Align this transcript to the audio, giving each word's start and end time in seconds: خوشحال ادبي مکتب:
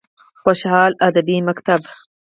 خوشحال 0.43 0.91
ادبي 1.07 1.37
مکتب: 1.47 1.81